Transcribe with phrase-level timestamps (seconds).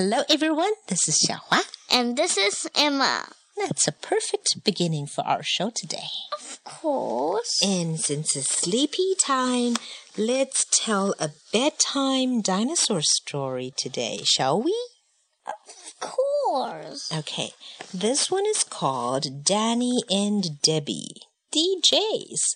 [0.00, 0.70] Hello, everyone.
[0.86, 1.64] This is Xiaohua.
[1.90, 3.30] And this is Emma.
[3.56, 6.06] That's a perfect beginning for our show today.
[6.38, 7.58] Of course.
[7.64, 9.74] And since it's sleepy time,
[10.16, 14.76] let's tell a bedtime dinosaur story today, shall we?
[15.44, 17.12] Of course.
[17.12, 17.50] Okay,
[17.92, 21.10] this one is called Danny and Debbie,
[21.52, 22.54] DJs.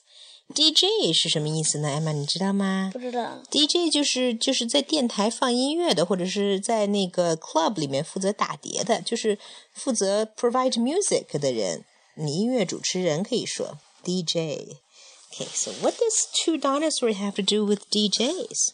[0.53, 1.89] DJ 是什么意思呢？
[1.89, 2.89] 艾玛，你知道吗？
[2.93, 3.43] 不知道。
[3.51, 9.37] DJ 就是就是在电台放音乐的，或者是在那个 club 里面负责打碟的，就是
[9.73, 11.83] 负责 provide music 的人。
[12.15, 18.71] 你音乐主持人可以说 DJ。Okay, so what does two dinosaurs have to do with DJs?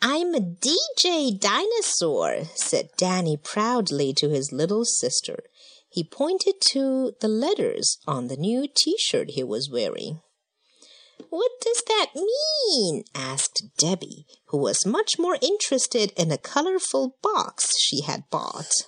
[0.00, 5.44] I'm a DJ dinosaur, said Danny proudly to his little sister.
[5.88, 10.20] He pointed to the letters on the new t-shirt he was wearing.
[11.30, 13.04] What does that mean?
[13.14, 18.86] asked Debbie, who was much more interested in a colorful box she had bought.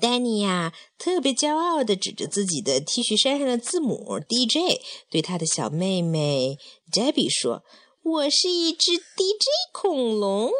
[0.00, 6.58] Danny 呀，特别骄傲地指着自己的 T 恤衫上的字母 DJ，对他的小妹妹
[6.90, 10.50] Debbie 说：“我是一只 DJ 恐龙。”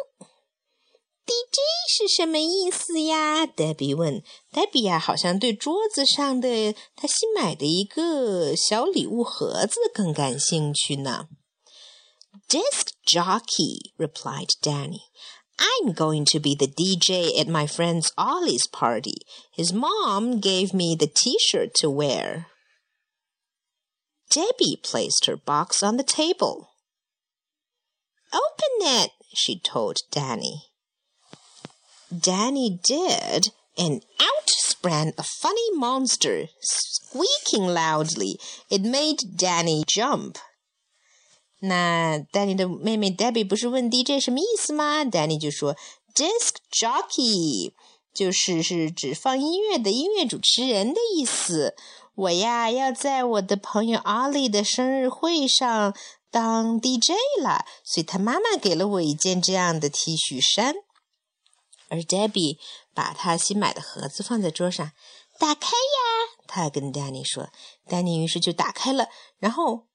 [1.27, 1.57] DJ
[1.89, 3.45] 是什么意思呀？
[3.45, 4.21] Debbie 问。
[4.51, 11.27] Debbie 呀，好像对桌子上的她新买的一个小礼物盒子更感兴趣呢。
[12.49, 15.01] Disc jockey, replied Danny.
[15.57, 19.25] I'm going to be the DJ at my friend Ollie's party.
[19.55, 22.47] His mom gave me the t-shirt to wear.
[24.29, 26.69] Debbie placed her box on the table.
[28.33, 30.66] Open it, she told Danny.
[32.11, 38.39] Danny did, and out sprang a funny monster, squeaking loudly.
[38.69, 40.35] It made Danny jump.
[41.59, 45.03] 那 Danny 的妹妹 Debbie 不是问 DJ 什么意思吗？
[45.05, 45.75] Danny 就说
[46.13, 47.71] disc jockey
[48.13, 51.75] 就是是指放音乐的音乐主持人的意思。
[52.15, 55.95] 我呀要在我的朋友 Ollie 的生日会上
[56.29, 60.75] 当 DJ 了，所以他妈妈给了我一件这样的 T 恤衫。
[61.88, 62.58] 而 Debbie
[62.94, 64.92] 把他新买的盒子放在桌上，
[65.38, 66.38] 打开呀！
[66.46, 67.48] 她跟 Danny 说
[67.86, 69.86] ，Danny 于是就打开了，然后，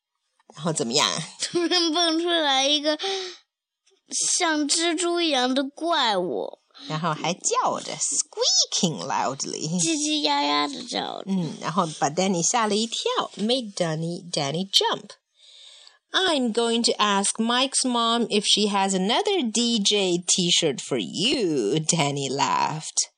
[0.56, 1.08] 然后怎么样？
[1.42, 2.98] 突然蹦出来一个
[4.10, 15.10] 像蜘蛛一样的怪物，然后还叫着，squeaking loudly，叽叽呀呀的叫着，嗯，然后把 Danny 吓了一跳，made Danny Danny jump。
[16.13, 22.29] I'm going to ask Mike's mom if she has another DJ t shirt for you, Danny
[22.31, 23.11] laughed.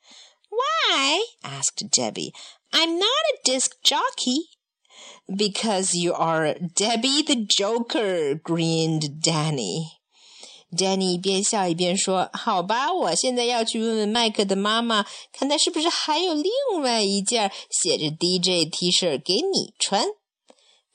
[0.51, 1.25] Why?
[1.45, 2.33] asked Debbie.
[2.73, 4.49] I'm not a disc jockey.
[5.29, 9.93] Because you are Debbie the Joker, grinned Danny.
[10.73, 16.53] Danny 一边笑一边说：“好吧，我现在要去问问麦克的妈妈，看他是不是还有另
[16.83, 20.05] 外一件写着 DJ T 恤给你穿。”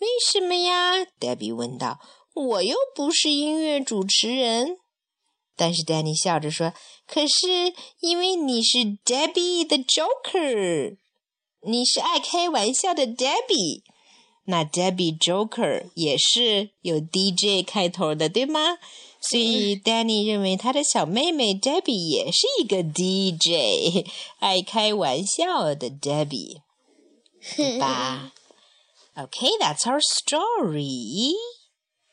[0.01, 2.01] 为什么呀？Debbie 问道。
[2.33, 4.79] 我又不是音乐主持人。
[5.57, 6.73] 但是 Danny 笑着说
[7.07, 10.97] ：“可是因为你是 Debbie 的 Joker，
[11.67, 13.83] 你是爱开玩笑的 Debbie。
[14.45, 18.79] 那 Debbie Joker 也是有 DJ 开头的，对吗？
[19.21, 24.07] 所以 Danny 认为他的小妹妹 Debbie 也是一个 DJ，
[24.39, 26.61] 爱开玩笑的 Debbie，
[27.57, 28.33] 对吧？”
[29.21, 31.35] Okay, that's our story.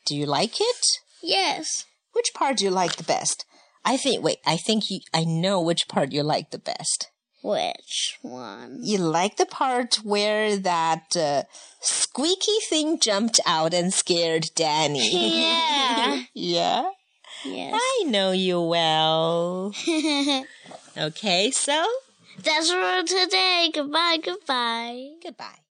[0.05, 0.85] Do you like it?
[1.23, 1.85] Yes.
[2.11, 3.45] Which part do you like the best?
[3.85, 7.09] I think, wait, I think you, I know which part you like the best.
[7.41, 8.79] Which one?
[8.81, 11.43] You like the part where that uh,
[11.79, 15.39] squeaky thing jumped out and scared Danny.
[15.39, 16.23] Yeah.
[16.33, 16.89] yeah?
[17.45, 17.73] Yes.
[17.73, 19.73] I know you well.
[20.97, 21.87] okay, so?
[22.43, 23.71] That's for today.
[23.73, 25.11] Goodbye, goodbye.
[25.23, 25.59] Goodbye.